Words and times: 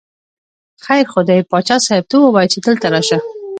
خیر 0.85 1.05
خو 1.11 1.21
دی، 1.27 1.39
باچا 1.51 1.77
صاحب 1.85 2.05
ته 2.09 2.15
ووایه 2.19 2.51
چې 2.53 2.59
دلته 2.67 2.85
راشه. 2.93 3.17